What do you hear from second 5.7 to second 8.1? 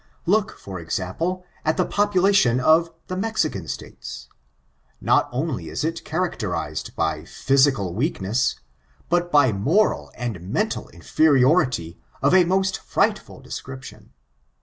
it characterized by physical